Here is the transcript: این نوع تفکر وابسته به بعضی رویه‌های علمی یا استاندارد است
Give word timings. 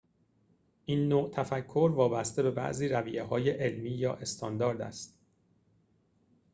این 0.85 1.07
نوع 1.07 1.29
تفکر 1.29 1.91
وابسته 1.95 2.43
به 2.43 2.51
بعضی 2.51 2.87
رویه‌های 2.89 3.49
علمی 3.49 3.89
یا 3.89 4.13
استاندارد 4.13 4.81
است 4.81 5.19